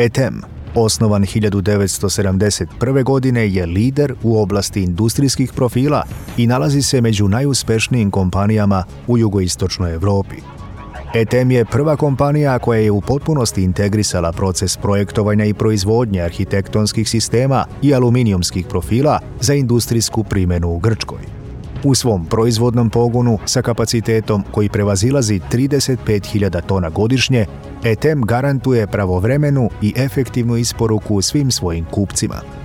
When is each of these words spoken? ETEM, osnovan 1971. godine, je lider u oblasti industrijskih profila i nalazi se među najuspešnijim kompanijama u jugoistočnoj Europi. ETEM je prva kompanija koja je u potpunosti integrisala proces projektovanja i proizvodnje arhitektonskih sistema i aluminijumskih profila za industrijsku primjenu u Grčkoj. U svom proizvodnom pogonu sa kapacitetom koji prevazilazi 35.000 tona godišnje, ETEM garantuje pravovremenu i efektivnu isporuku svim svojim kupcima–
ETEM, 0.00 0.42
osnovan 0.74 1.22
1971. 1.22 3.04
godine, 3.04 3.48
je 3.48 3.66
lider 3.66 4.14
u 4.22 4.42
oblasti 4.42 4.82
industrijskih 4.82 5.52
profila 5.52 6.02
i 6.36 6.46
nalazi 6.46 6.82
se 6.82 7.00
među 7.00 7.28
najuspešnijim 7.28 8.10
kompanijama 8.10 8.84
u 9.06 9.18
jugoistočnoj 9.18 9.92
Europi. 9.92 10.36
ETEM 11.14 11.50
je 11.50 11.64
prva 11.64 11.96
kompanija 11.96 12.58
koja 12.58 12.80
je 12.80 12.90
u 12.90 13.00
potpunosti 13.00 13.62
integrisala 13.62 14.32
proces 14.32 14.76
projektovanja 14.76 15.44
i 15.44 15.54
proizvodnje 15.54 16.20
arhitektonskih 16.20 17.08
sistema 17.08 17.64
i 17.82 17.94
aluminijumskih 17.94 18.66
profila 18.66 19.20
za 19.40 19.54
industrijsku 19.54 20.24
primjenu 20.24 20.68
u 20.68 20.78
Grčkoj. 20.78 21.20
U 21.84 21.94
svom 21.94 22.26
proizvodnom 22.26 22.90
pogonu 22.90 23.38
sa 23.44 23.62
kapacitetom 23.62 24.44
koji 24.50 24.68
prevazilazi 24.68 25.40
35.000 25.52 26.60
tona 26.66 26.88
godišnje, 26.88 27.46
ETEM 27.84 28.22
garantuje 28.24 28.86
pravovremenu 28.86 29.68
i 29.82 29.92
efektivnu 29.96 30.56
isporuku 30.56 31.22
svim 31.22 31.50
svojim 31.50 31.84
kupcima– 31.84 32.40